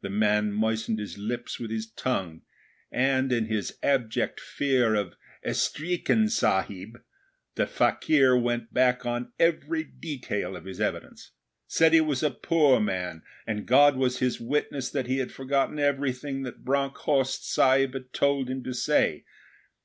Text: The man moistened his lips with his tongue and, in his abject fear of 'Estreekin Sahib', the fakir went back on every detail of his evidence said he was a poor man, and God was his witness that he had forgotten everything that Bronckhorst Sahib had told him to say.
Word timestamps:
The 0.00 0.10
man 0.10 0.52
moistened 0.52 1.00
his 1.00 1.18
lips 1.18 1.58
with 1.58 1.72
his 1.72 1.90
tongue 1.90 2.42
and, 2.92 3.32
in 3.32 3.46
his 3.46 3.76
abject 3.82 4.38
fear 4.38 4.94
of 4.94 5.16
'Estreekin 5.44 6.28
Sahib', 6.30 6.98
the 7.56 7.66
fakir 7.66 8.36
went 8.38 8.72
back 8.72 9.04
on 9.04 9.32
every 9.40 9.82
detail 9.82 10.54
of 10.54 10.66
his 10.66 10.80
evidence 10.80 11.32
said 11.66 11.92
he 11.92 12.00
was 12.00 12.22
a 12.22 12.30
poor 12.30 12.78
man, 12.78 13.24
and 13.44 13.66
God 13.66 13.96
was 13.96 14.20
his 14.20 14.38
witness 14.40 14.88
that 14.90 15.08
he 15.08 15.18
had 15.18 15.32
forgotten 15.32 15.80
everything 15.80 16.44
that 16.44 16.64
Bronckhorst 16.64 17.52
Sahib 17.52 17.94
had 17.94 18.12
told 18.12 18.48
him 18.48 18.62
to 18.62 18.72
say. 18.72 19.24